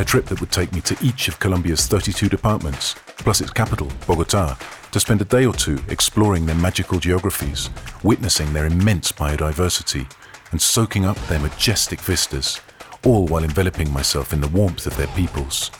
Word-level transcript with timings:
A 0.00 0.04
trip 0.04 0.26
that 0.26 0.40
would 0.40 0.50
take 0.50 0.72
me 0.72 0.80
to 0.80 0.96
each 1.00 1.28
of 1.28 1.38
Colombia's 1.38 1.86
32 1.86 2.28
departments, 2.28 2.96
plus 3.18 3.40
its 3.40 3.52
capital, 3.52 3.88
Bogota, 4.08 4.58
to 4.90 4.98
spend 4.98 5.20
a 5.20 5.24
day 5.24 5.46
or 5.46 5.54
two 5.54 5.78
exploring 5.88 6.46
their 6.46 6.56
magical 6.56 6.98
geographies, 6.98 7.70
witnessing 8.02 8.52
their 8.52 8.66
immense 8.66 9.12
biodiversity, 9.12 10.10
and 10.50 10.60
soaking 10.60 11.04
up 11.04 11.16
their 11.28 11.38
majestic 11.38 12.00
vistas, 12.00 12.60
all 13.04 13.26
while 13.26 13.44
enveloping 13.44 13.92
myself 13.92 14.32
in 14.32 14.40
the 14.40 14.48
warmth 14.48 14.84
of 14.86 14.96
their 14.96 15.06
peoples. 15.08 15.70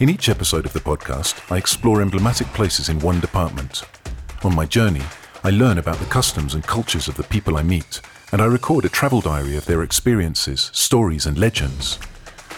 In 0.00 0.10
each 0.10 0.28
episode 0.28 0.66
of 0.66 0.72
the 0.72 0.80
podcast, 0.80 1.40
I 1.50 1.56
explore 1.56 2.02
emblematic 2.02 2.48
places 2.48 2.88
in 2.88 2.98
one 2.98 3.20
department. 3.20 3.84
On 4.42 4.56
my 4.56 4.66
journey, 4.66 5.02
I 5.44 5.50
learn 5.50 5.78
about 5.78 5.98
the 5.98 6.06
customs 6.06 6.54
and 6.54 6.64
cultures 6.64 7.06
of 7.06 7.16
the 7.16 7.22
people 7.22 7.56
I 7.56 7.62
meet, 7.62 8.00
and 8.32 8.42
I 8.42 8.46
record 8.46 8.84
a 8.84 8.88
travel 8.88 9.20
diary 9.20 9.56
of 9.56 9.66
their 9.66 9.84
experiences, 9.84 10.70
stories, 10.74 11.26
and 11.26 11.38
legends. 11.38 12.00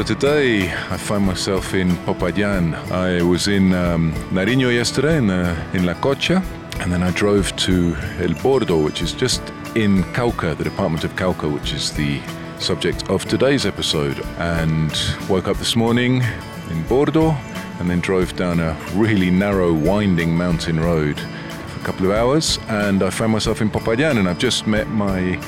So 0.00 0.14
today 0.14 0.72
I 0.72 0.96
find 0.96 1.26
myself 1.26 1.74
in 1.74 1.90
Popayan. 2.06 2.74
I 2.90 3.20
was 3.20 3.48
in 3.48 3.74
um, 3.74 4.14
Nariño 4.30 4.72
yesterday 4.72 5.18
in, 5.18 5.28
uh, 5.28 5.70
in 5.74 5.84
La 5.84 5.92
Cocha, 5.92 6.42
and 6.78 6.90
then 6.90 7.02
I 7.02 7.10
drove 7.10 7.54
to 7.56 7.94
El 8.18 8.32
Bordo, 8.42 8.82
which 8.82 9.02
is 9.02 9.12
just 9.12 9.42
in 9.74 10.02
Cauca, 10.14 10.56
the 10.56 10.64
department 10.64 11.04
of 11.04 11.14
Cauca, 11.16 11.52
which 11.52 11.74
is 11.74 11.92
the 11.92 12.18
subject 12.58 13.10
of 13.10 13.26
today's 13.26 13.66
episode. 13.66 14.18
And 14.38 14.90
woke 15.28 15.48
up 15.48 15.58
this 15.58 15.76
morning 15.76 16.22
in 16.70 16.82
Bordo, 16.84 17.32
and 17.78 17.90
then 17.90 18.00
drove 18.00 18.34
down 18.36 18.58
a 18.58 18.72
really 18.94 19.30
narrow, 19.30 19.70
winding 19.70 20.34
mountain 20.34 20.80
road 20.80 21.20
for 21.20 21.78
a 21.78 21.84
couple 21.84 22.06
of 22.06 22.12
hours, 22.12 22.58
and 22.68 23.02
I 23.02 23.10
found 23.10 23.32
myself 23.32 23.60
in 23.60 23.68
Popayan, 23.68 24.16
and 24.16 24.30
I've 24.30 24.38
just 24.38 24.66
met 24.66 24.88
my 24.88 25.38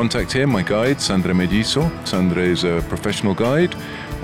contact 0.00 0.32
here, 0.32 0.46
my 0.46 0.62
guide, 0.62 0.98
Sandra 0.98 1.34
Mellizo. 1.34 1.90
Sandra 2.06 2.42
is 2.42 2.64
a 2.64 2.80
professional 2.88 3.34
guide, 3.34 3.74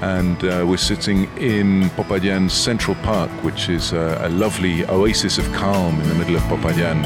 and 0.00 0.42
uh, 0.42 0.64
we're 0.66 0.78
sitting 0.78 1.28
in 1.36 1.90
Popayan's 1.90 2.54
Central 2.54 2.96
Park, 3.02 3.30
which 3.44 3.68
is 3.68 3.92
a, 3.92 4.22
a 4.22 4.30
lovely 4.30 4.86
oasis 4.88 5.36
of 5.36 5.44
calm 5.52 6.00
in 6.00 6.08
the 6.08 6.14
middle 6.14 6.34
of 6.34 6.42
Popayan. 6.44 7.04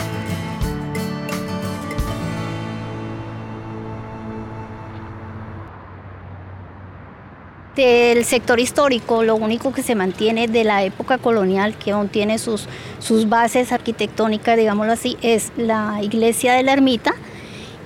Del 7.74 8.24
sector 8.24 8.60
histórico, 8.60 9.24
lo 9.24 9.34
único 9.34 9.72
que 9.72 9.82
se 9.82 9.96
mantiene 9.96 10.46
de 10.46 10.62
la 10.62 10.84
época 10.84 11.18
colonial, 11.18 11.74
que 11.74 11.90
aún 11.90 12.08
tiene 12.08 12.38
sus, 12.38 12.68
sus 13.00 13.28
bases 13.28 13.72
arquitectónicas, 13.72 14.56
digámoslo 14.56 14.92
así, 14.92 15.16
es 15.22 15.50
la 15.56 15.98
iglesia 16.04 16.52
de 16.52 16.62
la 16.62 16.72
ermita, 16.74 17.14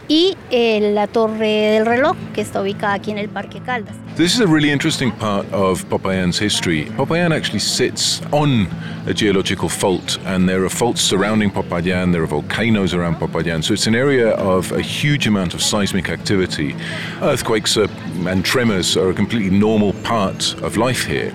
y 0.08 0.36
eh, 0.50 0.92
la 0.92 1.06
Torre 1.06 1.72
del 1.72 1.86
Reloj, 1.86 2.16
que 2.34 2.40
está 2.40 2.60
ubicada 2.60 2.94
aquí 2.94 3.10
en 3.10 3.18
el 3.18 3.28
Parque 3.28 3.60
Caldas. 3.60 3.94
This 4.16 4.34
is 4.34 4.40
a 4.40 4.46
really 4.46 4.70
interesting 4.70 5.10
part 5.10 5.44
of 5.52 5.84
Popayan's 5.88 6.38
history. 6.38 6.84
Popayan 6.96 7.34
actually 7.34 7.58
sits 7.58 8.22
on 8.32 8.68
a 9.06 9.12
geological 9.12 9.68
fault, 9.68 10.18
and 10.24 10.48
there 10.48 10.64
are 10.64 10.70
faults 10.70 11.00
surrounding 11.00 11.50
Popayan, 11.50 12.12
there 12.12 12.22
are 12.22 12.26
volcanoes 12.26 12.94
around 12.94 13.16
Popayan, 13.16 13.62
so 13.62 13.74
it's 13.74 13.88
an 13.88 13.94
area 13.96 14.30
of 14.36 14.70
a 14.72 14.80
huge 14.80 15.26
amount 15.26 15.52
of 15.52 15.60
seismic 15.60 16.10
activity. 16.10 16.76
Earthquakes 17.22 17.76
are, 17.76 17.88
and 18.28 18.44
tremors 18.44 18.96
are 18.96 19.10
a 19.10 19.14
completely 19.14 19.50
normal 19.50 19.94
part 20.04 20.54
of 20.62 20.76
life 20.76 21.04
here. 21.04 21.34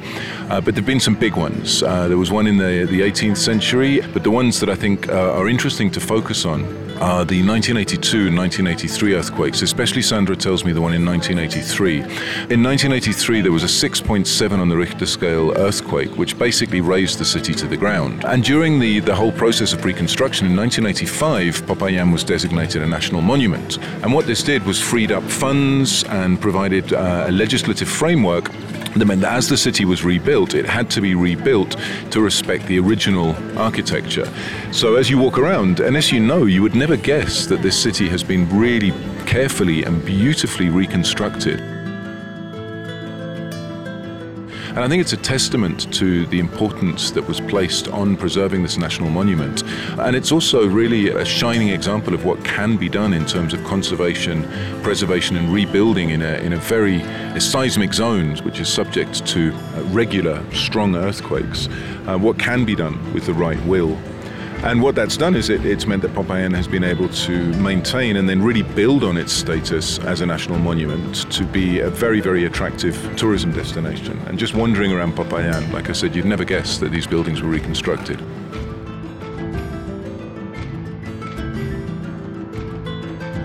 Uh, 0.50 0.62
but 0.62 0.74
there 0.74 0.81
have 0.81 0.85
been 0.88 1.00
some 1.00 1.16
big 1.16 1.35
ones. 1.35 1.84
Uh, 1.84 2.08
there 2.08 2.18
was 2.18 2.31
one 2.31 2.47
in 2.47 2.58
the, 2.58 2.88
the 2.90 3.02
18th 3.02 3.38
century, 3.38 4.02
but 4.13 4.24
the 4.24 4.31
ones 4.31 4.59
that 4.59 4.69
I 4.69 4.75
think 4.75 5.08
uh, 5.09 5.34
are 5.34 5.47
interesting 5.47 5.91
to 5.91 6.00
focus 6.00 6.46
on 6.46 6.88
are 7.01 7.25
the 7.25 7.41
1982 7.45 8.27
and 8.27 8.37
1983 8.37 9.15
earthquakes, 9.15 9.61
especially 9.61 10.01
Sandra 10.01 10.35
tells 10.35 10.65
me 10.65 10.71
the 10.71 10.81
one 10.81 10.93
in 10.93 11.05
1983. 11.05 11.97
In 12.53 12.63
1983, 12.63 13.41
there 13.41 13.51
was 13.51 13.63
a 13.63 13.89
6.7 13.89 14.59
on 14.59 14.67
the 14.67 14.75
Richter 14.75 15.05
scale 15.05 15.51
earthquake, 15.57 16.15
which 16.17 16.37
basically 16.37 16.81
razed 16.81 17.17
the 17.19 17.25
city 17.25 17.53
to 17.53 17.67
the 17.67 17.77
ground. 17.77 18.25
And 18.25 18.43
during 18.43 18.79
the, 18.79 18.99
the 18.99 19.15
whole 19.15 19.31
process 19.31 19.73
of 19.73 19.85
reconstruction 19.85 20.47
in 20.47 20.55
1985, 20.55 21.65
Popayan 21.65 22.11
was 22.11 22.23
designated 22.23 22.81
a 22.81 22.87
national 22.87 23.21
monument. 23.21 23.77
And 24.03 24.13
what 24.13 24.25
this 24.25 24.43
did 24.43 24.63
was 24.66 24.81
freed 24.81 25.11
up 25.11 25.23
funds 25.23 26.03
and 26.05 26.39
provided 26.39 26.93
uh, 26.93 27.25
a 27.27 27.31
legislative 27.31 27.87
framework 27.87 28.51
that 28.95 29.05
meant 29.05 29.22
that 29.22 29.33
as 29.33 29.47
the 29.47 29.57
city 29.57 29.85
was 29.85 30.03
rebuilt, 30.03 30.53
it 30.53 30.66
had 30.66 30.89
to 30.91 31.01
be 31.01 31.16
rebuilt 31.16 31.75
to 32.11 32.22
respect 32.22 32.66
the 32.66 32.79
original 32.79 33.35
architecture. 33.57 34.31
So 34.72 34.95
as 34.95 35.09
you 35.09 35.17
walk 35.17 35.38
around, 35.38 35.79
unless 35.79 36.11
you 36.11 36.19
know, 36.19 36.45
you 36.45 36.61
would 36.61 36.75
never 36.75 36.97
guess 36.97 37.45
that 37.47 37.61
this 37.61 37.81
city 37.81 38.09
has 38.09 38.23
been 38.23 38.49
really 38.49 38.91
carefully 39.25 39.83
and 39.83 40.03
beautifully 40.03 40.69
reconstructed. 40.69 41.78
And 44.69 44.80
I 44.80 44.88
think 44.88 45.02
it's 45.02 45.13
a 45.13 45.18
testament 45.18 45.91
to 45.96 46.25
the 46.28 46.40
importance 46.40 47.12
that 47.12 47.28
was 47.28 47.41
placed 47.41 47.88
on 47.88 48.16
preserving 48.16 48.63
this 48.63 48.78
national 48.78 49.09
monument. 49.09 49.63
And 49.97 50.16
it's 50.16 50.31
also 50.31 50.68
really 50.68 51.09
a 51.09 51.25
shining 51.25 51.69
example 51.69 52.13
of 52.13 52.24
what 52.24 52.44
can 52.46 52.78
be 52.78 52.88
done 52.88 53.13
in 53.13 53.25
terms 53.25 53.53
of 53.53 53.63
conservation, 53.63 54.44
preservation, 54.84 55.38
and 55.38 55.52
rebuilding 55.52 56.12
in 56.12 56.22
a, 56.22 56.35
in 56.35 56.53
a 56.53 56.58
very 56.58 57.00
seismic 57.40 57.94
zone, 57.94 58.38
which 58.38 58.59
is 58.59 58.69
subject 58.69 59.25
to 59.28 59.52
regular, 59.88 60.44
strong 60.53 60.96
earthquakes. 60.96 61.68
Uh, 62.08 62.18
what 62.18 62.38
can 62.38 62.63
be 62.63 62.75
done 62.75 63.13
with 63.13 63.25
the 63.25 63.34
right 63.34 63.59
will. 63.66 63.97
And 64.62 64.81
what 64.81 64.94
that's 64.94 65.16
done 65.16 65.38
is 65.38 65.50
it, 65.50 65.66
it's 65.66 65.88
meant 65.88 66.02
that 66.02 66.14
Popayan 66.14 66.53
has 66.53 66.68
been 66.68 66.84
able 66.84 67.08
to 67.08 67.53
maintain 67.53 68.18
and 68.18 68.28
then 68.28 68.42
really 68.44 68.62
build 68.62 69.06
on 69.06 69.16
its 69.16 69.31
status 69.31 70.00
as 70.00 70.20
a 70.20 70.25
national 70.25 70.59
monument 70.59 71.31
to 71.31 71.46
be 71.46 71.80
a 71.80 71.90
very, 71.90 72.20
very 72.20 72.44
attractive 72.44 72.96
tourism 73.16 73.53
destination. 73.53 74.20
And 74.28 74.38
just 74.38 74.56
wandering 74.56 74.92
around 74.92 75.14
Popayan, 75.14 75.72
like 75.72 75.90
I 75.90 75.94
said, 75.94 76.14
you'd 76.14 76.25
never 76.25 76.44
guess 76.44 76.78
that 76.80 76.92
these 76.92 77.08
buildings 77.08 77.42
were 77.42 77.50
reconstructed. 77.50 78.22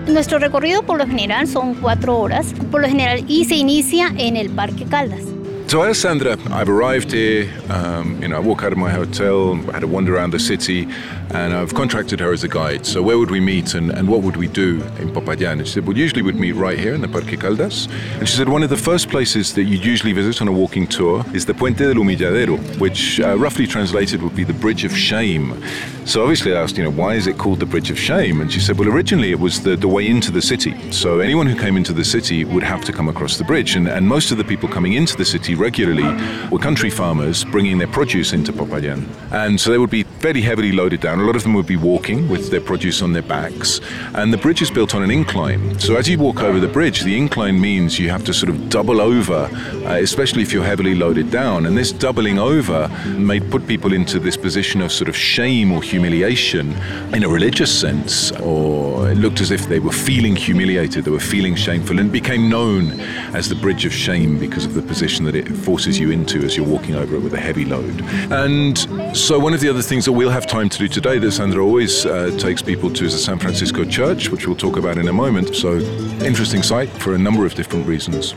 Nuestro 0.07 0.37
recorrido 0.37 0.83
por 0.83 0.97
lo 0.97 1.07
general 1.07 1.47
son 1.47 1.75
cuatro 1.75 2.19
horas, 2.19 2.53
por 2.71 2.81
lo 2.81 2.87
general, 2.89 3.23
y 3.27 3.45
se 3.45 3.55
inicia 3.55 4.13
en 4.17 4.35
el 4.35 4.49
Parque 4.49 4.85
Caldas. 4.85 5.34
So 5.67 5.81
I 5.81 5.89
asked 5.89 6.03
Sandra, 6.03 6.37
I've 6.51 6.69
arrived 6.69 7.11
here, 7.11 7.51
um, 7.69 8.21
you 8.21 8.27
know, 8.27 8.37
I 8.37 8.39
walk 8.39 8.63
out 8.63 8.71
of 8.71 8.77
my 8.77 8.91
hotel, 8.91 9.55
I 9.71 9.73
had 9.73 9.83
a 9.83 9.87
wander 9.87 10.15
around 10.15 10.31
the 10.31 10.39
city, 10.39 10.87
and 11.33 11.53
I've 11.53 11.73
contracted 11.73 12.19
her 12.19 12.31
as 12.31 12.43
a 12.43 12.47
guide. 12.47 12.85
So 12.85 13.01
where 13.01 13.17
would 13.17 13.31
we 13.31 13.39
meet 13.39 13.73
and, 13.73 13.89
and 13.89 14.07
what 14.07 14.21
would 14.21 14.37
we 14.37 14.47
do 14.47 14.83
in 14.99 15.09
Popayan? 15.09 15.53
And 15.53 15.67
she 15.67 15.73
said, 15.73 15.87
well, 15.87 15.97
usually 15.97 16.21
we'd 16.21 16.35
meet 16.35 16.53
right 16.53 16.77
here 16.77 16.93
in 16.93 17.01
the 17.01 17.07
Parque 17.07 17.39
Caldas. 17.39 17.89
And 18.19 18.29
she 18.29 18.37
said, 18.37 18.47
one 18.47 18.61
of 18.61 18.69
the 18.69 18.77
first 18.77 19.09
places 19.09 19.55
that 19.55 19.63
you'd 19.63 19.83
usually 19.83 20.13
visit 20.13 20.39
on 20.39 20.47
a 20.47 20.51
walking 20.51 20.85
tour 20.87 21.25
is 21.33 21.47
the 21.47 21.53
Puente 21.53 21.79
del 21.79 21.95
Humilladero, 21.95 22.79
which 22.79 23.19
uh, 23.19 23.35
roughly 23.35 23.65
translated 23.65 24.21
would 24.21 24.35
be 24.35 24.43
the 24.43 24.53
Bridge 24.53 24.85
of 24.85 24.95
Shame. 24.95 25.61
So 26.05 26.21
obviously 26.21 26.55
I 26.55 26.61
asked, 26.61 26.77
you 26.77 26.83
know, 26.83 26.91
why 26.91 27.15
is 27.15 27.25
it 27.25 27.39
called 27.39 27.59
the 27.59 27.65
Bridge 27.65 27.89
of 27.89 27.97
Shame? 27.97 28.39
And 28.39 28.53
she 28.53 28.59
said, 28.59 28.77
well, 28.77 28.87
originally 28.87 29.31
it 29.31 29.39
was 29.39 29.63
the, 29.63 29.75
the 29.75 29.87
way 29.87 30.07
into 30.07 30.29
the 30.31 30.41
city. 30.41 30.91
So 30.91 31.19
anyone 31.19 31.47
who 31.47 31.59
came 31.59 31.77
into 31.77 31.93
the 31.93 32.05
city 32.05 32.45
would 32.45 32.61
have 32.61 32.85
to 32.85 32.93
come 32.93 33.09
across 33.09 33.37
the 33.39 33.43
bridge. 33.43 33.75
And, 33.75 33.87
and 33.87 34.07
most 34.07 34.29
of 34.29 34.37
the 34.37 34.43
people 34.43 34.69
coming 34.69 34.93
into 34.93 35.17
the 35.17 35.25
city 35.25 35.55
regularly 35.55 36.03
were 36.51 36.59
country 36.59 36.91
farmers 36.91 37.43
bringing 37.43 37.79
their 37.79 37.87
produce 37.87 38.33
into 38.33 38.53
Popayan. 38.53 39.07
And 39.31 39.59
so 39.59 39.71
they 39.71 39.79
would 39.79 39.89
be 39.89 40.03
fairly 40.03 40.41
heavily 40.41 40.71
loaded 40.71 41.01
down. 41.01 41.19
A 41.19 41.23
lot 41.23 41.35
of 41.35 41.41
them 41.41 41.55
would 41.55 41.65
be 41.65 41.75
walking 41.75 42.29
with 42.29 42.51
their 42.51 42.61
produce 42.61 43.01
on 43.01 43.11
their 43.11 43.23
backs. 43.23 43.81
And 44.13 44.31
the 44.31 44.37
bridge 44.37 44.61
is 44.61 44.69
built 44.69 44.93
on 44.93 45.01
an 45.01 45.09
incline. 45.09 45.79
So 45.79 45.95
as 45.95 46.07
you 46.07 46.19
walk 46.19 46.41
over 46.41 46.59
the 46.59 46.67
bridge, 46.67 47.01
the 47.01 47.17
incline 47.17 47.59
means 47.59 47.97
you 47.97 48.11
have 48.11 48.23
to 48.25 48.33
sort 48.33 48.51
of 48.51 48.69
double 48.69 49.01
over, 49.01 49.49
uh, 49.85 49.95
especially 49.95 50.43
if 50.43 50.53
you're 50.53 50.63
heavily 50.63 50.93
loaded 50.93 51.31
down. 51.31 51.65
And 51.65 51.75
this 51.75 51.91
doubling 51.91 52.37
over 52.37 52.89
may 53.17 53.39
put 53.39 53.65
people 53.65 53.91
into 53.91 54.19
this 54.19 54.37
position 54.37 54.81
of 54.81 54.91
sort 54.91 55.09
of 55.09 55.17
shame 55.17 55.71
or 55.71 55.81
humiliation 55.95 56.73
in 57.13 57.23
a 57.23 57.29
religious 57.29 57.71
sense, 57.83 58.31
or 58.33 59.09
it 59.09 59.17
looked 59.17 59.39
as 59.39 59.49
if 59.49 59.67
they 59.67 59.79
were 59.79 59.97
feeling 60.09 60.35
humiliated, 60.35 61.05
they 61.05 61.11
were 61.19 61.29
feeling 61.35 61.55
shameful, 61.55 61.99
and 61.99 62.11
became 62.11 62.49
known 62.49 62.99
as 63.33 63.47
the 63.47 63.55
bridge 63.55 63.85
of 63.85 63.93
shame 63.93 64.37
because 64.37 64.65
of 64.65 64.73
the 64.73 64.81
position 64.81 65.23
that 65.23 65.35
it 65.35 65.47
forces 65.67 65.97
you 65.97 66.11
into 66.11 66.39
as 66.43 66.57
you're 66.57 66.67
walking 66.67 66.95
over 66.95 67.15
it 67.15 67.21
with 67.21 67.33
a 67.33 67.39
heavy 67.39 67.63
load. 67.63 68.01
And 68.45 68.77
so, 69.15 69.39
one 69.39 69.53
of 69.53 69.61
the 69.61 69.69
other 69.69 69.81
things 69.81 70.03
that 70.03 70.11
we'll 70.11 70.35
have 70.39 70.45
time 70.45 70.67
to 70.67 70.77
do 70.77 70.89
today 70.89 71.17
that 71.19 71.31
Sandra 71.31 71.63
always 71.63 72.05
uh, 72.05 72.35
takes 72.37 72.61
people 72.61 72.89
to 72.91 73.05
is 73.05 73.13
the 73.13 73.19
San 73.29 73.39
Francisco 73.39 73.85
Church, 73.85 74.29
which 74.29 74.47
we'll 74.47 74.57
talk 74.57 74.75
about 74.75 74.97
in 74.97 75.07
a 75.07 75.13
moment. 75.13 75.55
So, 75.55 75.77
interesting 76.31 76.61
site 76.61 76.89
for 77.03 77.15
a 77.15 77.17
number 77.17 77.45
of 77.45 77.55
different 77.55 77.87
reasons. 77.87 78.35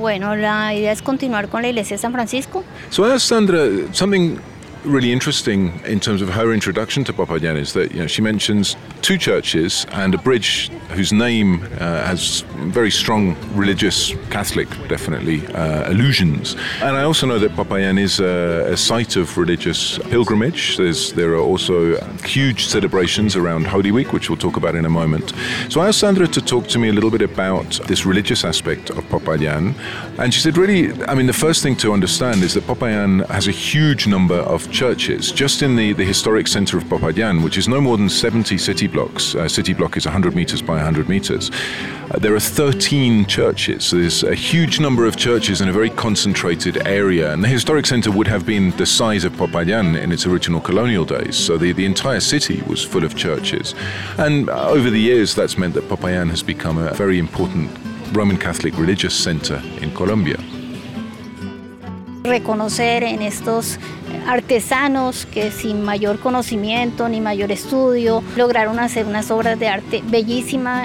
Bueno, 0.00 0.34
la 0.34 0.74
idea 0.74 0.92
es 0.92 1.02
continuar 1.02 1.48
con 1.48 1.60
la 1.60 1.68
iglesia 1.68 1.94
de 1.96 2.00
San 2.00 2.12
Francisco. 2.12 2.64
So 2.88 3.04
I 3.04 3.12
asked 3.12 3.28
Sandra 3.28 3.92
something 3.92 4.40
really 4.84 5.12
interesting 5.12 5.78
in 5.84 6.00
terms 6.00 6.22
of 6.22 6.28
her 6.30 6.52
introduction 6.52 7.04
to 7.04 7.12
Popayán 7.12 7.56
is 7.56 7.72
that 7.74 7.92
you 7.92 8.00
know 8.00 8.06
she 8.06 8.22
mentions 8.22 8.76
two 9.02 9.18
churches 9.18 9.86
and 9.92 10.14
a 10.14 10.18
bridge 10.18 10.68
whose 10.90 11.12
name 11.12 11.62
uh, 11.62 12.04
has 12.04 12.44
very 12.72 12.90
strong 12.90 13.36
religious 13.54 14.14
Catholic, 14.30 14.68
definitely 14.88 15.46
uh, 15.48 15.90
allusions. 15.90 16.54
And 16.82 16.96
I 16.96 17.02
also 17.02 17.26
know 17.26 17.38
that 17.38 17.52
Popayán 17.52 17.98
is 17.98 18.20
a, 18.20 18.72
a, 18.72 18.76
site 18.76 19.16
of 19.16 19.36
religious 19.36 19.98
pilgrimage. 19.98 20.76
There's 20.76 21.12
there 21.12 21.32
are 21.34 21.40
also 21.40 22.00
huge 22.24 22.66
celebrations 22.66 23.36
around 23.36 23.66
Holy 23.66 23.90
Week, 23.90 24.12
which 24.12 24.28
we'll 24.28 24.38
talk 24.38 24.56
about 24.56 24.74
in 24.74 24.84
a 24.84 24.90
moment. 24.90 25.32
So 25.68 25.80
I 25.80 25.88
asked 25.88 26.00
Sandra 26.00 26.26
to 26.28 26.40
talk 26.40 26.66
to 26.68 26.78
me 26.78 26.88
a 26.88 26.92
little 26.92 27.10
bit 27.10 27.22
about 27.22 27.80
this 27.86 28.06
religious 28.06 28.44
aspect 28.44 28.90
of 28.90 29.04
Popayán, 29.04 29.74
and 30.18 30.32
she 30.34 30.40
said, 30.40 30.56
really, 30.56 30.92
I 31.04 31.14
mean, 31.14 31.26
the 31.26 31.32
first 31.32 31.62
thing 31.62 31.76
to 31.76 31.92
understand 31.92 32.42
is 32.42 32.54
that 32.54 32.64
Popayán 32.64 33.26
has 33.28 33.48
a 33.48 33.52
huge 33.52 34.06
number 34.06 34.36
of 34.36 34.70
churches. 34.70 35.32
Just 35.32 35.62
in 35.62 35.76
the, 35.76 35.92
the 35.92 36.04
historic 36.04 36.46
center 36.46 36.76
of 36.76 36.84
Popayán, 36.84 37.42
which 37.42 37.56
is 37.56 37.68
no 37.68 37.80
more 37.80 37.96
than 37.96 38.08
70 38.08 38.58
city 38.58 38.86
blocks, 38.86 39.34
uh, 39.34 39.48
city 39.48 39.72
block 39.72 39.96
is 39.96 40.04
100 40.04 40.34
meters 40.34 40.62
by 40.62 40.74
100 40.74 41.08
meters, 41.08 41.50
uh, 42.10 42.18
there 42.18 42.34
are 42.34 42.40
13 42.50 43.26
churches. 43.26 43.92
There's 43.92 44.24
a 44.24 44.34
huge 44.34 44.80
number 44.80 45.06
of 45.06 45.16
churches 45.16 45.60
in 45.60 45.68
a 45.68 45.72
very 45.72 45.88
concentrated 45.88 46.86
area. 46.86 47.32
And 47.32 47.44
the 47.44 47.48
historic 47.48 47.86
center 47.86 48.10
would 48.10 48.26
have 48.26 48.44
been 48.44 48.72
the 48.76 48.86
size 48.86 49.24
of 49.24 49.32
Popayán 49.34 49.96
in 49.96 50.10
its 50.10 50.26
original 50.26 50.60
colonial 50.60 51.04
days. 51.04 51.36
So 51.36 51.56
the, 51.56 51.72
the 51.72 51.84
entire 51.84 52.20
city 52.20 52.62
was 52.66 52.84
full 52.84 53.04
of 53.04 53.14
churches. 53.14 53.74
And 54.18 54.50
uh, 54.50 54.68
over 54.68 54.90
the 54.90 54.98
years, 54.98 55.34
that's 55.34 55.56
meant 55.56 55.74
that 55.74 55.84
Popayán 55.88 56.28
has 56.30 56.42
become 56.42 56.76
a 56.78 56.92
very 56.94 57.18
important 57.18 57.70
Roman 58.12 58.36
Catholic 58.36 58.76
religious 58.76 59.14
center 59.14 59.62
in 59.80 59.94
Colombia. 59.94 60.38
Reconocer 62.24 63.04
en 63.04 63.22
estos 63.22 63.78
artesanos 64.26 65.26
que 65.26 65.50
sin 65.50 65.82
mayor 65.82 66.18
conocimiento 66.18 67.08
ni 67.08 67.20
mayor 67.20 67.50
estudio 67.50 68.22
lograron 68.36 68.78
hacer 68.78 69.06
unas 69.06 69.30
obras 69.30 69.58
de 69.58 69.68
arte 69.68 70.02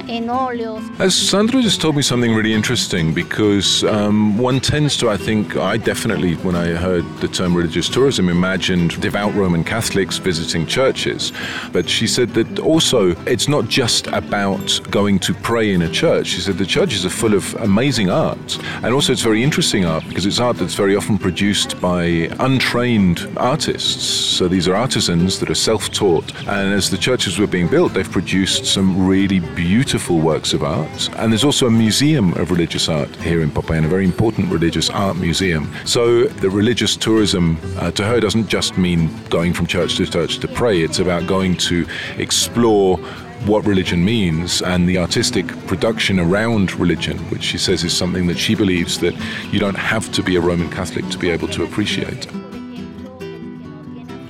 en 0.08 0.30
óleos. 0.30 0.82
As 1.00 1.14
Sandra 1.14 1.62
just 1.62 1.82
told 1.82 1.96
me 1.96 2.02
something 2.02 2.34
really 2.34 2.54
interesting 2.54 3.14
because 3.14 3.84
um, 3.84 4.38
one 4.38 4.60
tends 4.60 4.98
to, 4.98 5.10
I 5.10 5.18
think, 5.18 5.56
I 5.58 5.78
definitely, 5.78 6.36
when 6.44 6.56
I 6.56 6.74
heard 6.74 7.06
the 7.20 7.28
term 7.28 7.56
religious 7.56 7.90
tourism, 7.90 8.30
imagined 8.30 9.00
devout 9.02 9.34
Roman 9.36 9.64
Catholics 9.64 10.18
visiting 10.18 10.66
churches. 10.66 11.32
But 11.72 11.90
she 11.90 12.08
said 12.08 12.30
that 12.34 12.60
also 12.60 13.16
it's 13.26 13.48
not 13.48 13.68
just 13.68 14.08
about 14.08 14.80
going 14.90 15.20
to 15.20 15.34
pray 15.34 15.74
in 15.74 15.82
a 15.82 15.90
church. 15.90 16.28
She 16.28 16.42
said 16.42 16.58
the 16.58 16.66
churches 16.66 17.06
are 17.06 17.10
full 17.10 17.34
of 17.34 17.54
amazing 17.56 18.10
art. 18.10 18.60
And 18.84 18.94
also 18.94 19.12
it's 19.12 19.22
very 19.22 19.44
interesting 19.44 19.86
art 19.86 20.04
because 20.08 20.26
it's 20.26 20.40
art 20.40 20.58
that's 20.58 20.76
very 20.76 20.96
often 20.96 21.18
produced 21.18 21.80
by 21.82 22.30
untrained 22.40 23.15
artists. 23.38 24.06
So 24.06 24.48
these 24.48 24.68
are 24.68 24.76
artisans 24.76 25.40
that 25.40 25.50
are 25.50 25.56
self 25.56 25.92
taught. 25.92 26.34
And 26.48 26.74
as 26.74 26.90
the 26.90 26.98
churches 26.98 27.40
were 27.40 27.48
being 27.48 27.68
built, 27.68 27.94
they've 27.94 28.10
produced 28.10 28.66
some 28.66 29.08
really 29.08 29.40
beautiful 29.40 30.20
works 30.20 30.54
of 30.54 30.64
art. 30.64 31.10
And 31.18 31.32
there's 31.32 31.44
also 31.44 31.68
a 31.68 31.72
museum 31.72 32.34
of 32.34 32.52
religious 32.52 32.90
art 32.90 33.14
here 33.18 33.42
in 33.42 33.50
Popayán, 33.52 33.86
a 33.86 33.88
very 33.88 34.06
important 34.06 34.52
religious 34.52 34.90
art 34.90 35.18
museum. 35.18 35.74
So 35.86 36.26
the 36.26 36.50
religious 36.50 36.96
tourism 36.96 37.58
uh, 37.78 37.92
to 37.92 38.04
her 38.04 38.20
doesn't 38.20 38.48
just 38.48 38.78
mean 38.78 39.10
going 39.30 39.54
from 39.54 39.68
church 39.68 39.98
to 39.98 40.06
church 40.06 40.40
to 40.40 40.48
pray, 40.48 40.82
it's 40.82 41.00
about 41.00 41.28
going 41.28 41.58
to 41.58 41.86
explore 42.18 42.98
what 43.46 43.66
religion 43.66 44.04
means 44.04 44.62
and 44.62 44.90
the 44.90 44.98
artistic 44.98 45.48
production 45.68 46.20
around 46.20 46.74
religion, 46.80 47.18
which 47.30 47.44
she 47.44 47.58
says 47.58 47.84
is 47.84 47.96
something 47.96 48.26
that 48.28 48.38
she 48.38 48.56
believes 48.56 49.00
that 49.00 49.14
you 49.52 49.60
don't 49.60 49.78
have 49.78 50.12
to 50.14 50.24
be 50.24 50.36
a 50.36 50.42
Roman 50.42 50.70
Catholic 50.70 51.08
to 51.10 51.18
be 51.18 51.30
able 51.30 51.48
to 51.50 51.64
appreciate. 51.64 52.28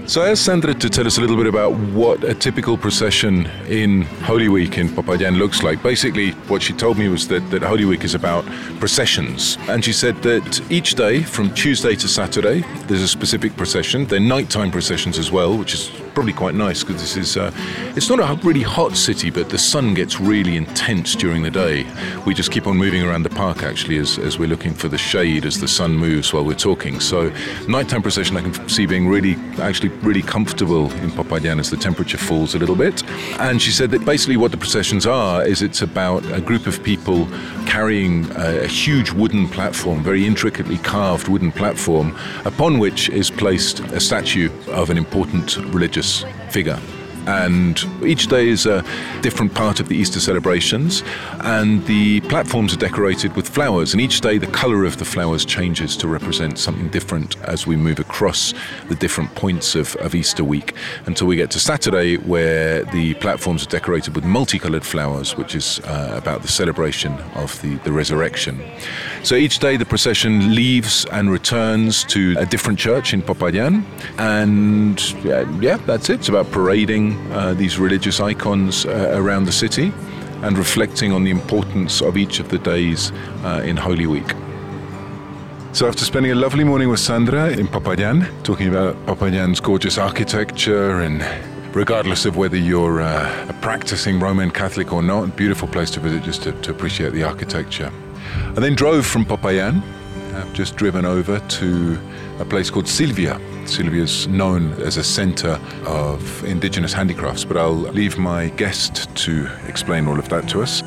So 0.07 0.21
I 0.21 0.29
asked 0.29 0.45
Sandra 0.45 0.75
to 0.75 0.87
tell 0.87 1.07
us 1.07 1.17
a 1.17 1.21
little 1.21 1.35
bit 1.35 1.47
about 1.47 1.73
what 1.73 2.23
a 2.23 2.35
typical 2.35 2.77
procession 2.77 3.47
in 3.67 4.03
Holy 4.21 4.49
Week 4.49 4.77
in 4.77 4.87
Popayán 4.87 5.39
looks 5.39 5.63
like. 5.63 5.81
Basically, 5.81 6.29
what 6.47 6.61
she 6.61 6.73
told 6.73 6.99
me 6.99 7.09
was 7.09 7.27
that, 7.29 7.39
that 7.49 7.63
Holy 7.63 7.85
Week 7.85 8.03
is 8.03 8.13
about 8.13 8.45
processions. 8.79 9.57
And 9.67 9.83
she 9.83 9.91
said 9.91 10.21
that 10.21 10.61
each 10.71 10.93
day, 10.93 11.23
from 11.23 11.51
Tuesday 11.55 11.95
to 11.95 12.07
Saturday, 12.07 12.61
there's 12.85 13.01
a 13.01 13.07
specific 13.07 13.57
procession. 13.57 14.05
They're 14.05 14.19
nighttime 14.19 14.69
processions 14.69 15.17
as 15.17 15.31
well, 15.31 15.57
which 15.57 15.73
is 15.73 15.89
probably 16.15 16.33
quite 16.33 16.55
nice 16.55 16.81
because 16.81 17.01
this 17.01 17.17
is, 17.17 17.35
uh, 17.35 17.51
it's 17.95 18.09
not 18.09 18.19
a 18.19 18.47
really 18.47 18.61
hot 18.61 18.95
city, 18.95 19.29
but 19.29 19.49
the 19.49 19.57
sun 19.57 19.93
gets 19.93 20.19
really 20.19 20.55
intense 20.55 21.13
during 21.13 21.43
the 21.43 21.51
day. 21.51 21.85
We 22.25 22.33
just 22.33 22.51
keep 22.51 22.67
on 22.67 22.77
moving 22.77 23.03
around 23.03 23.23
the 23.23 23.29
park 23.29 23.63
actually 23.63 23.97
as, 23.97 24.17
as 24.17 24.39
we're 24.39 24.47
looking 24.47 24.73
for 24.73 24.87
the 24.87 24.97
shade 24.97 25.45
as 25.45 25.59
the 25.59 25.67
sun 25.67 25.97
moves 25.97 26.31
while 26.31 26.45
we're 26.45 26.55
talking. 26.55 27.01
So, 27.01 27.33
nighttime 27.67 28.01
procession 28.01 28.37
I 28.37 28.41
can 28.41 28.69
see 28.69 28.85
being 28.85 29.09
really, 29.09 29.35
actually 29.59 29.89
really 29.89 30.21
comfortable 30.21 30.89
in 30.93 31.11
Popayán 31.11 31.59
as 31.59 31.69
the 31.69 31.77
temperature 31.77 32.17
falls 32.17 32.55
a 32.55 32.59
little 32.59 32.77
bit. 32.77 33.03
And 33.39 33.61
she 33.61 33.71
said 33.71 33.91
that 33.91 34.05
basically 34.05 34.37
what 34.37 34.51
the 34.51 34.57
processions 34.57 35.05
are 35.05 35.45
is 35.45 35.61
it's 35.61 35.81
about 35.81 36.23
a 36.31 36.39
group 36.39 36.65
of 36.65 36.81
people 36.81 37.27
carrying 37.65 38.25
a, 38.37 38.63
a 38.63 38.67
huge 38.67 39.11
wooden 39.11 39.49
platform, 39.49 40.01
very 40.01 40.25
intricately 40.25 40.77
carved 40.77 41.27
wooden 41.27 41.51
platform, 41.51 42.17
upon 42.45 42.79
which 42.79 43.09
is 43.09 43.29
placed 43.29 43.81
a 43.91 43.99
statue 43.99 44.49
of 44.67 44.89
an 44.89 44.97
important 44.97 45.57
religious 45.73 46.04
Fica. 46.49 46.94
And 47.27 47.83
each 48.03 48.27
day 48.27 48.47
is 48.47 48.65
a 48.65 48.83
different 49.21 49.53
part 49.53 49.79
of 49.79 49.87
the 49.87 49.95
Easter 49.95 50.19
celebrations. 50.19 51.03
And 51.41 51.85
the 51.85 52.21
platforms 52.21 52.73
are 52.73 52.77
decorated 52.77 53.35
with 53.35 53.47
flowers, 53.47 53.93
and 53.93 54.01
each 54.01 54.21
day 54.21 54.37
the 54.37 54.47
colour 54.47 54.85
of 54.85 54.97
the 54.97 55.05
flowers 55.05 55.45
changes 55.45 55.95
to 55.97 56.07
represent 56.07 56.57
something 56.57 56.89
different 56.89 57.37
as 57.41 57.67
we 57.67 57.75
move 57.75 57.99
across 57.99 58.53
the 58.89 58.95
different 58.95 59.33
points 59.35 59.75
of, 59.75 59.95
of 59.97 60.15
Easter 60.15 60.43
week 60.43 60.73
until 61.05 61.27
we 61.27 61.35
get 61.35 61.51
to 61.51 61.59
Saturday, 61.59 62.17
where 62.17 62.83
the 62.85 63.13
platforms 63.15 63.63
are 63.63 63.69
decorated 63.69 64.15
with 64.15 64.23
multicoloured 64.25 64.85
flowers, 64.85 65.35
which 65.37 65.55
is 65.55 65.79
uh, 65.81 66.13
about 66.15 66.41
the 66.41 66.47
celebration 66.47 67.13
of 67.35 67.61
the, 67.61 67.75
the 67.77 67.91
resurrection. 67.91 68.59
So 69.23 69.35
each 69.35 69.59
day 69.59 69.77
the 69.77 69.85
procession 69.85 70.55
leaves 70.55 71.05
and 71.11 71.31
returns 71.31 72.03
to 72.05 72.35
a 72.37 72.45
different 72.45 72.79
church 72.79 73.13
in 73.13 73.21
Popayán, 73.21 73.83
and 74.17 74.99
yeah, 75.23 75.49
yeah 75.59 75.77
that's 75.77 76.09
it. 76.09 76.15
It's 76.19 76.29
about 76.29 76.51
parading 76.51 77.14
uh, 77.31 77.53
these 77.53 77.77
religious 77.77 78.19
icons 78.19 78.85
uh, 78.85 79.11
around 79.13 79.45
the 79.45 79.51
city 79.51 79.91
and 80.43 80.57
reflecting 80.57 81.11
on 81.11 81.23
the 81.23 81.31
importance 81.31 82.01
of 82.01 82.17
each 82.17 82.39
of 82.39 82.49
the 82.49 82.59
days 82.59 83.11
uh, 83.43 83.61
in 83.65 83.77
Holy 83.77 84.07
Week. 84.07 84.33
So 85.73 85.87
after 85.87 86.05
spending 86.05 86.31
a 86.31 86.35
lovely 86.35 86.63
morning 86.63 86.89
with 86.89 86.99
Sandra 86.99 87.49
in 87.49 87.67
Popayán, 87.67 88.27
talking 88.43 88.69
about 88.69 88.95
Popayán's 89.05 89.59
gorgeous 89.59 89.97
architecture 89.97 91.01
and 91.01 91.21
regardless 91.75 92.25
of 92.25 92.37
whether 92.37 92.55
you're 92.55 93.01
uh, 93.01 93.49
a 93.49 93.53
practicing 93.61 94.19
Roman 94.19 94.51
Catholic 94.51 94.93
or 94.93 95.01
not, 95.01 95.35
beautiful 95.35 95.67
place 95.67 95.91
to 95.91 95.99
visit 95.99 96.23
just 96.23 96.43
to, 96.43 96.53
to 96.61 96.71
appreciate 96.71 97.11
the 97.11 97.23
architecture. 97.23 97.91
I 98.55 98.59
then 98.59 98.75
drove 98.75 99.05
from 99.05 99.25
Popayán, 99.25 99.81
I've 100.33 100.53
just 100.53 100.77
driven 100.77 101.05
over 101.05 101.39
to 101.39 101.99
a 102.39 102.45
place 102.45 102.69
called 102.69 102.87
Silvia, 102.87 103.39
Silvia 103.67 104.03
is 104.03 104.27
known 104.27 104.73
as 104.81 104.97
a 104.97 105.03
centre 105.03 105.59
of 105.85 106.43
indigenous 106.43 106.93
handicrafts, 106.93 107.45
but 107.45 107.57
I'll 107.57 107.73
leave 107.73 108.17
my 108.17 108.49
guest 108.49 109.13
to 109.15 109.49
explain 109.67 110.07
all 110.07 110.19
of 110.19 110.29
that 110.29 110.47
to 110.49 110.61
us. 110.61 110.81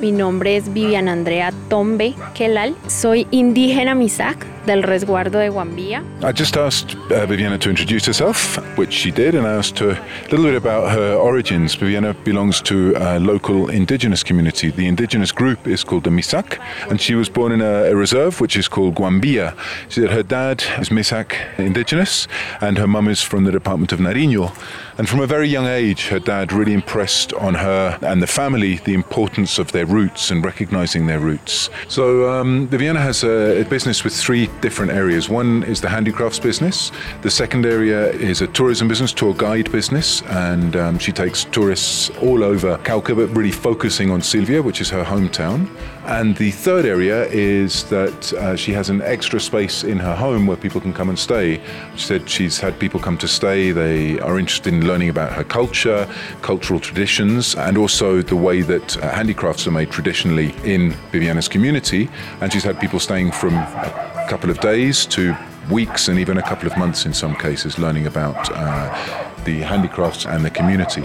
Mi 0.00 0.10
nombre 0.10 0.56
es 0.56 0.72
Vivian 0.72 1.08
Andrea 1.08 1.52
Tombe 1.68 2.14
Kelal. 2.34 2.74
Soy 2.88 3.26
indígena 3.30 3.94
Misak 3.94 4.46
del 4.66 4.82
resguardo 4.82 5.38
de 5.38 5.50
Guambía. 5.50 6.02
I 6.22 6.32
just 6.32 6.56
asked 6.56 6.96
uh, 7.12 7.26
Viviana 7.26 7.58
to 7.58 7.70
introduce 7.70 8.06
herself, 8.06 8.56
which 8.76 8.92
she 8.92 9.10
did, 9.10 9.34
and 9.34 9.46
I 9.46 9.52
asked 9.54 9.78
her 9.78 9.90
a 9.90 10.30
little 10.30 10.46
bit 10.46 10.56
about 10.56 10.90
her 10.90 11.14
origins. 11.14 11.74
Viviana 11.74 12.14
belongs 12.24 12.62
to 12.62 12.94
a 12.96 13.18
local 13.18 13.68
indigenous 13.68 14.22
community. 14.22 14.70
The 14.70 14.86
indigenous 14.86 15.32
group 15.32 15.66
is 15.66 15.84
called 15.84 16.04
the 16.04 16.10
Misak, 16.10 16.58
and 16.88 17.00
she 17.00 17.14
was 17.14 17.28
born 17.28 17.52
in 17.52 17.60
a, 17.60 17.90
a 17.90 17.94
reserve 17.94 18.40
which 18.40 18.56
is 18.56 18.68
called 18.68 18.94
Guambía. 18.94 19.54
She 19.88 20.00
said 20.00 20.10
her 20.10 20.22
dad 20.22 20.64
is 20.80 20.88
Misak 20.88 21.36
indigenous, 21.58 22.26
and 22.60 22.78
her 22.78 22.86
mum 22.86 23.08
is 23.08 23.22
from 23.22 23.44
the 23.44 23.52
department 23.52 23.92
of 23.92 24.00
Nariño. 24.00 24.50
And 24.96 25.08
from 25.08 25.20
a 25.20 25.26
very 25.26 25.48
young 25.48 25.66
age, 25.66 26.08
her 26.08 26.20
dad 26.20 26.52
really 26.52 26.72
impressed 26.72 27.32
on 27.34 27.54
her 27.54 27.98
and 28.00 28.22
the 28.22 28.28
family 28.28 28.76
the 28.76 28.94
importance 28.94 29.58
of 29.58 29.72
their 29.72 29.86
roots 29.94 30.30
and 30.30 30.44
recognizing 30.44 31.06
their 31.06 31.20
roots. 31.20 31.70
So 31.88 32.04
um, 32.32 32.66
Viviana 32.68 33.00
has 33.00 33.24
a, 33.24 33.62
a, 33.62 33.64
business 33.64 34.04
with 34.04 34.14
three 34.14 34.48
different 34.60 34.92
areas. 34.92 35.28
One 35.28 35.62
is 35.62 35.80
the 35.80 35.88
handicrafts 35.88 36.38
business. 36.38 36.92
The 37.22 37.30
second 37.30 37.64
area 37.64 38.10
is 38.10 38.42
a 38.42 38.48
tourism 38.48 38.88
business, 38.88 39.12
tour 39.12 39.34
guide 39.34 39.70
business, 39.70 40.22
and 40.22 40.76
um, 40.76 40.98
she 40.98 41.12
takes 41.12 41.44
tourists 41.44 42.10
all 42.20 42.42
over 42.42 42.76
Cauca, 42.78 43.14
but 43.14 43.28
really 43.36 43.52
focusing 43.52 44.10
on 44.10 44.20
Silvia, 44.20 44.60
which 44.60 44.80
is 44.80 44.90
her 44.90 45.04
hometown. 45.04 45.68
And 46.06 46.36
the 46.36 46.50
third 46.50 46.84
area 46.84 47.24
is 47.28 47.84
that 47.84 48.32
uh, 48.34 48.56
she 48.56 48.72
has 48.72 48.90
an 48.90 49.00
extra 49.00 49.40
space 49.40 49.84
in 49.84 49.98
her 49.98 50.14
home 50.14 50.46
where 50.46 50.56
people 50.56 50.78
can 50.78 50.92
come 50.92 51.08
and 51.08 51.18
stay. 51.18 51.62
She 51.96 52.06
said 52.06 52.28
she's 52.28 52.58
had 52.58 52.78
people 52.78 53.00
come 53.00 53.16
to 53.18 53.28
stay. 53.28 53.72
They 53.72 54.20
are 54.20 54.38
interested 54.38 54.74
in 54.74 54.86
learning 54.86 55.08
about 55.08 55.32
her 55.32 55.44
culture, 55.44 56.06
cultural 56.42 56.78
traditions, 56.78 57.54
and 57.54 57.78
also 57.78 58.20
the 58.20 58.36
way 58.36 58.60
that 58.60 58.98
uh, 58.98 59.08
handicrafts 59.12 59.66
are 59.66 59.70
made 59.70 59.90
traditionally 59.90 60.54
in 60.62 60.90
Viviana's 61.10 61.48
community. 61.48 62.10
And 62.42 62.52
she's 62.52 62.64
had 62.64 62.78
people 62.78 63.00
staying 63.00 63.32
from 63.32 63.54
a 63.54 64.26
couple 64.28 64.50
of 64.50 64.60
days 64.60 65.06
to 65.06 65.34
weeks 65.70 66.08
and 66.08 66.18
even 66.18 66.36
a 66.36 66.42
couple 66.42 66.70
of 66.70 66.76
months 66.76 67.06
in 67.06 67.14
some 67.14 67.34
cases 67.34 67.78
learning 67.78 68.06
about 68.06 68.50
uh, 68.52 69.42
the 69.44 69.60
handicrafts 69.60 70.26
and 70.26 70.44
the 70.44 70.50
community. 70.50 71.02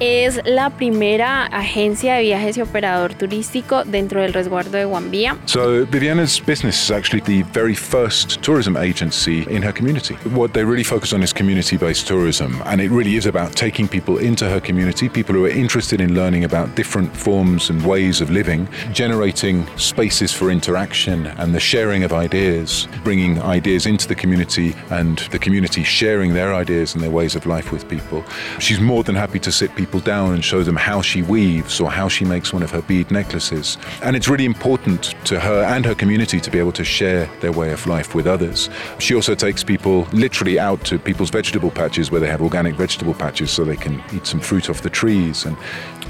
Es 0.00 0.40
la 0.44 0.70
primera 0.70 1.46
agencia 1.46 2.14
de 2.14 2.22
viajes 2.22 2.56
y 2.56 2.60
operador 2.60 3.14
turístico 3.14 3.82
dentro 3.84 4.22
del 4.22 4.32
resguardo 4.32 4.78
de 4.78 4.84
Guambía. 4.84 5.36
So 5.46 5.84
Viviana's 5.86 6.40
business 6.40 6.80
is 6.80 6.90
actually 6.90 7.20
the 7.22 7.42
very 7.52 7.74
first 7.74 8.40
tourism 8.42 8.76
agency 8.76 9.44
in 9.50 9.62
her 9.62 9.72
community. 9.72 10.14
What 10.34 10.52
they 10.52 10.64
really 10.64 10.84
focus 10.84 11.12
on 11.12 11.22
is 11.22 11.32
community-based 11.32 12.06
tourism 12.06 12.62
and 12.66 12.80
it 12.80 12.90
really 12.90 13.16
is 13.16 13.26
about 13.26 13.56
taking 13.56 13.88
people 13.88 14.18
into 14.18 14.48
her 14.48 14.60
community, 14.60 15.08
people 15.08 15.34
who 15.34 15.46
are 15.46 15.50
interested 15.50 16.00
in 16.00 16.14
learning 16.14 16.44
about 16.44 16.76
different 16.76 17.16
forms 17.16 17.70
and 17.70 17.84
ways 17.84 18.20
of 18.20 18.30
living, 18.30 18.68
generating 18.92 19.66
spaces 19.76 20.32
for 20.32 20.50
interaction 20.50 21.26
and 21.38 21.54
the 21.54 21.60
sharing 21.60 22.04
of 22.04 22.12
ideas, 22.12 22.86
bringing 23.02 23.42
ideas 23.42 23.86
into 23.86 24.06
the 24.06 24.14
community 24.14 24.76
and 24.90 25.18
the 25.32 25.38
community 25.38 25.82
sharing 25.82 26.34
their 26.34 26.54
ideas 26.54 26.94
and 26.94 27.02
their 27.02 27.10
ways 27.10 27.34
of 27.34 27.46
life 27.46 27.72
with 27.72 27.88
people. 27.88 28.22
She's 28.60 28.78
more 28.78 29.02
than 29.02 29.16
happy 29.16 29.40
to 29.40 29.50
sit 29.50 29.74
people 29.74 29.87
people 29.88 30.00
down 30.00 30.34
and 30.34 30.44
show 30.44 30.62
them 30.62 30.76
how 30.76 31.00
she 31.00 31.22
weaves 31.22 31.80
or 31.80 31.90
how 31.90 32.08
she 32.08 32.22
makes 32.22 32.52
one 32.52 32.62
of 32.62 32.70
her 32.70 32.82
bead 32.82 33.10
necklaces. 33.10 33.78
And 34.02 34.14
it's 34.14 34.28
really 34.28 34.44
important 34.44 35.14
to 35.24 35.40
her 35.40 35.62
and 35.62 35.82
her 35.86 35.94
community 35.94 36.40
to 36.40 36.50
be 36.50 36.58
able 36.58 36.72
to 36.72 36.84
share 36.84 37.24
their 37.40 37.52
way 37.52 37.72
of 37.72 37.86
life 37.86 38.14
with 38.14 38.26
others. 38.26 38.68
She 38.98 39.14
also 39.14 39.34
takes 39.34 39.64
people 39.64 40.02
literally 40.12 40.58
out 40.58 40.84
to 40.84 40.98
people's 40.98 41.30
vegetable 41.30 41.70
patches 41.70 42.10
where 42.10 42.20
they 42.20 42.28
have 42.28 42.42
organic 42.42 42.74
vegetable 42.74 43.14
patches 43.14 43.50
so 43.50 43.64
they 43.64 43.76
can 43.76 44.02
eat 44.12 44.26
some 44.26 44.40
fruit 44.40 44.68
off 44.68 44.82
the 44.82 44.90
trees 44.90 45.46
and 45.46 45.56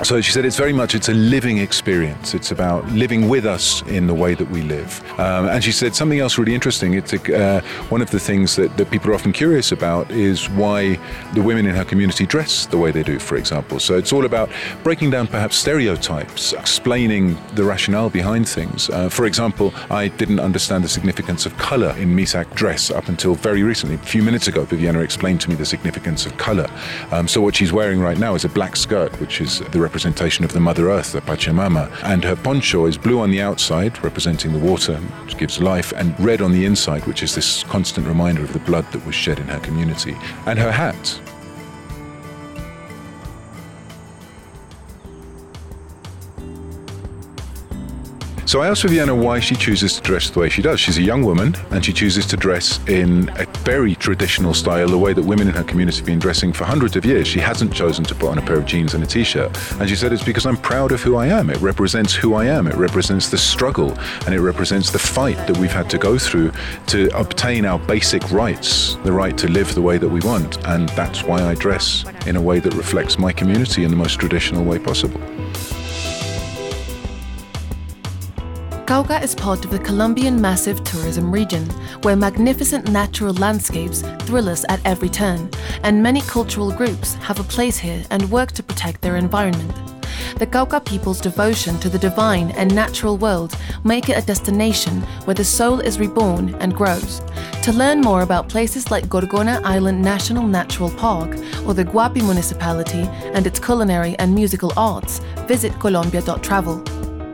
so 0.05 0.21
she 0.21 0.31
said 0.31 0.45
it's 0.45 0.57
very 0.57 0.73
much 0.73 0.95
it's 0.95 1.09
a 1.09 1.15
living 1.15 1.59
experience. 1.59 2.35
It's 2.35 2.53
about 2.53 2.87
living 2.93 3.29
with 3.29 3.45
us 3.45 3.83
in 3.83 4.07
the 4.07 4.15
way 4.15 4.35
that 4.35 4.49
we 4.49 4.63
live. 4.63 5.03
Um, 5.19 5.49
and 5.49 5.63
she 5.63 5.73
said 5.73 5.95
something 5.95 6.21
else 6.21 6.39
really 6.39 6.55
interesting. 6.55 6.95
It's 6.95 7.13
uh, 7.13 7.61
one 7.89 8.01
of 8.01 8.11
the 8.11 8.21
things 8.21 8.55
that, 8.57 8.77
that 8.77 8.91
people 8.91 9.11
are 9.11 9.15
often 9.15 9.33
curious 9.33 9.73
about 9.73 10.11
is 10.11 10.49
why 10.51 10.99
the 11.35 11.43
women 11.43 11.67
in 11.67 11.75
her 11.75 11.85
community 11.85 12.27
dress 12.27 12.67
the 12.67 12.79
way 12.79 12.93
they 12.93 13.03
do, 13.03 13.19
for 13.19 13.37
example. 13.37 13.81
So 13.81 13.97
it's 13.99 14.13
all 14.13 14.25
about 14.25 14.51
breaking 14.85 15.11
down 15.11 15.27
perhaps 15.27 15.57
stereotypes, 15.57 16.53
explaining 16.53 17.37
the 17.55 17.65
rationale 17.65 18.09
behind 18.09 18.49
things. 18.49 18.91
Uh, 18.91 19.09
for 19.09 19.27
example, 19.27 19.75
I 19.91 20.09
didn't 20.09 20.41
understand 20.41 20.85
the 20.85 20.89
significance 20.89 21.45
of 21.45 21.57
color 21.59 21.95
in 21.99 22.15
Misak 22.15 22.55
dress 22.55 22.91
up 22.91 23.09
until 23.09 23.35
very 23.35 23.63
recently. 23.65 23.97
A 23.97 23.99
few 23.99 24.23
minutes 24.23 24.47
ago, 24.47 24.65
Viviana 24.65 25.01
explained 25.01 25.41
to 25.41 25.51
me 25.51 25.57
the 25.57 25.67
significance 25.67 26.25
of 26.25 26.37
color. 26.37 26.69
Um, 27.11 27.27
so 27.27 27.41
what 27.41 27.57
she's 27.57 27.73
wearing 27.73 28.01
right 28.01 28.19
now 28.19 28.35
is 28.37 28.45
a 28.45 28.49
black 28.49 28.77
skirt, 28.77 29.13
which 29.21 29.41
is 29.41 29.59
the 29.59 29.88
representation 29.89 30.45
of 30.45 30.53
the 30.53 30.61
Mother 30.61 30.91
Earth, 30.91 31.13
the 31.13 31.23
Pachamama. 31.23 31.91
And 32.03 32.23
her 32.23 32.37
poncho 32.37 32.85
is 32.85 32.99
blue 32.99 33.21
on 33.21 33.31
the 33.31 33.41
outside, 33.41 34.05
representing 34.05 34.53
the 34.53 34.59
water, 34.59 34.97
which 35.25 35.39
gives 35.39 35.63
life, 35.63 35.95
and 35.97 36.15
red 36.21 36.43
on 36.43 36.53
the 36.53 36.67
inside, 36.67 37.07
which 37.07 37.23
is 37.23 37.35
this 37.35 37.65
constant 37.65 38.07
reminder 38.07 38.43
of 38.43 38.53
the 38.53 38.59
blood 38.59 38.85
that 38.93 39.07
was 39.07 39.15
shed 39.15 39.39
in 39.39 39.49
her 39.49 39.61
community. 39.61 40.15
And 40.45 40.59
her 40.59 40.71
hat, 40.71 41.19
So 48.49 48.63
I 48.63 48.69
asked 48.69 48.81
Viviana 48.81 49.15
why 49.15 49.41
she 49.41 49.55
chooses 49.55 49.97
to 49.97 50.01
dress 50.01 50.31
the 50.31 50.41
way 50.41 50.49
she 50.49 50.63
does. 50.63 50.81
She's 50.81 50.97
a 50.97 51.03
young 51.03 51.23
woman 51.23 51.55
and 51.71 51.85
she 51.85 51.93
chooses 51.93 52.25
to 52.29 52.37
dress 52.39 52.81
in 52.89 53.29
a 53.39 53.45
very 53.59 53.95
traditional 53.95 54.55
style, 54.55 54.89
the 54.89 54.97
way 54.97 55.13
that 55.13 55.23
women 55.23 55.49
in 55.49 55.55
her 55.55 55.65
community 55.65 55.99
have 55.99 56.07
been 56.07 56.19
dressing 56.19 56.55
for 56.55 56.65
hundreds 56.65 56.97
of 56.97 57.05
years. 57.05 57.29
She 57.29 57.41
hasn't 57.41 57.75
chosen 57.75 58.07
to 58.07 58.15
put 58.15 58.31
on 58.31 58.39
a 58.39 58.41
pair 58.41 58.57
of 58.57 58.65
jeans 58.65 58.95
and 58.95 59.05
a 59.05 59.07
t 59.07 59.23
shirt. 59.23 59.55
And 59.79 59.87
she 59.87 59.95
said 59.95 60.15
it's 60.15 60.25
because 60.25 60.47
I'm 60.47 60.57
proud 60.57 60.93
of 60.93 61.03
who 61.03 61.17
I 61.17 61.27
am. 61.27 61.51
It 61.51 61.61
represents 61.61 62.15
who 62.15 62.33
I 62.33 62.47
am. 62.47 62.67
It 62.69 62.77
represents 62.77 63.29
the 63.29 63.37
struggle 63.37 63.93
and 64.25 64.35
it 64.35 64.41
represents 64.41 64.91
the 64.91 64.99
fight 64.99 65.37
that 65.47 65.59
we've 65.59 65.71
had 65.71 65.91
to 65.91 65.99
go 65.99 66.17
through 66.17 66.53
to 66.87 67.15
obtain 67.15 67.67
our 67.67 67.79
basic 67.79 68.31
rights, 68.31 68.97
the 69.05 69.13
right 69.13 69.37
to 69.37 69.49
live 69.49 69.75
the 69.75 69.83
way 69.83 69.99
that 69.99 70.09
we 70.09 70.21
want. 70.21 70.57
And 70.67 70.89
that's 70.91 71.23
why 71.23 71.43
I 71.43 71.55
dress 71.55 72.07
in 72.27 72.35
a 72.37 72.41
way 72.41 72.61
that 72.61 72.73
reflects 72.73 73.19
my 73.19 73.31
community 73.31 73.85
in 73.85 73.91
the 73.91 73.97
most 73.97 74.19
traditional 74.19 74.65
way 74.65 74.79
possible. 74.79 75.21
Cauca 78.89 79.23
is 79.23 79.35
part 79.35 79.67
of 79.67 79.71
the 79.71 79.79
Colombian 79.81 80.41
Massif 80.41 80.83
Tourism 80.83 81.31
Region, 81.31 81.63
where 82.05 82.17
magnificent 82.17 82.91
natural 82.91 83.35
landscapes 83.35 84.01
thrill 84.21 84.49
us 84.49 84.65
at 84.71 84.81
every 84.87 85.11
turn, 85.11 85.51
and 85.83 86.03
many 86.03 86.23
cultural 86.23 86.73
groups 86.73 87.13
have 87.17 87.39
a 87.39 87.43
place 87.43 87.77
here 87.77 88.03
and 88.11 88.31
work 88.31 88.53
to 88.53 88.63
protect 88.63 89.03
their 89.03 89.17
environment. 89.17 89.75
The 90.39 90.47
Cauca 90.47 90.83
people's 90.87 91.21
devotion 91.21 91.79
to 91.81 91.91
the 91.91 91.99
divine 91.99 92.53
and 92.53 92.75
natural 92.75 93.19
world 93.19 93.55
make 93.85 94.09
it 94.09 94.17
a 94.17 94.25
destination 94.25 95.03
where 95.27 95.35
the 95.35 95.45
soul 95.45 95.81
is 95.81 96.01
reborn 96.01 96.55
and 96.55 96.75
grows. 96.75 97.21
To 97.65 97.73
learn 97.75 98.01
more 98.01 98.23
about 98.23 98.49
places 98.49 98.91
like 98.91 99.09
Gorgona 99.09 99.61
Island 99.65 100.01
National 100.01 100.47
Natural 100.47 100.91
Park 100.93 101.37
or 101.67 101.75
the 101.75 101.85
Guapi 101.85 102.23
municipality 102.23 103.03
and 103.35 103.47
its 103.47 103.61
culinary 103.61 104.17
and 104.19 104.35
musical 104.35 104.73
arts, 104.79 105.19
visit 105.47 105.79
colombia.travel. 105.79 106.98